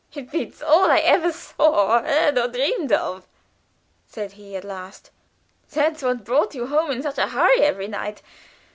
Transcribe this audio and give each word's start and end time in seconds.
"It 0.15 0.31
beats 0.31 0.63
all 0.63 0.89
I 0.89 0.97
ever 0.97 1.31
saw 1.31 1.97
or 1.97 2.01
heard 2.01 2.35
or 2.35 2.47
dreamed 2.47 2.91
of," 2.91 3.27
said 4.07 4.31
he, 4.31 4.55
at 4.55 4.63
last. 4.63 5.11
"That's 5.69 6.01
what 6.01 6.23
brought 6.25 6.55
you 6.55 6.65
home 6.65 6.89
in 6.89 7.03
such 7.03 7.19
a 7.19 7.27
hurry 7.27 7.59
every 7.61 7.87
night. 7.87 8.23